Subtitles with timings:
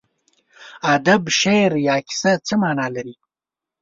[0.95, 3.15] ادب، شعر یا کیسه څه مانا لري.